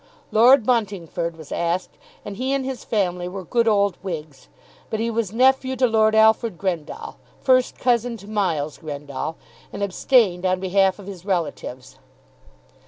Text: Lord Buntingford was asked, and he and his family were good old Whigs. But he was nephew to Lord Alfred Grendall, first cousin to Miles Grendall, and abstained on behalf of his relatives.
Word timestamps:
Lord 0.31 0.65
Buntingford 0.65 1.37
was 1.37 1.51
asked, 1.51 1.91
and 2.25 2.35
he 2.37 2.53
and 2.53 2.65
his 2.65 2.83
family 2.83 3.27
were 3.27 3.43
good 3.43 3.67
old 3.67 3.97
Whigs. 4.01 4.47
But 4.89 4.99
he 4.99 5.11
was 5.11 5.31
nephew 5.31 5.75
to 5.75 5.85
Lord 5.85 6.15
Alfred 6.15 6.57
Grendall, 6.57 7.17
first 7.39 7.77
cousin 7.77 8.17
to 8.17 8.27
Miles 8.27 8.79
Grendall, 8.79 9.35
and 9.71 9.83
abstained 9.83 10.43
on 10.43 10.59
behalf 10.59 10.97
of 10.97 11.05
his 11.05 11.23
relatives. 11.23 11.99